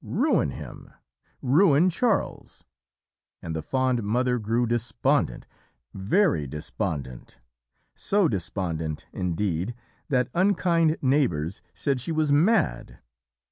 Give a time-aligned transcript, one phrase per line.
[0.03, 0.91] "Ruin HIM
[1.43, 2.63] ruin Charles
[3.39, 5.45] and the fond mother grew despondent,
[5.93, 7.39] very despondent,
[7.93, 9.75] so despondent indeed
[10.09, 12.97] that unkind neighbours said she was mad.